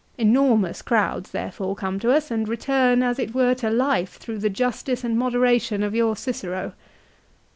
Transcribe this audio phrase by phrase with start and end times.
[0.17, 4.49] Enormous crowds therefore come to us, and return as it were to life through the
[4.49, 6.73] justice and moderation of your Cicero.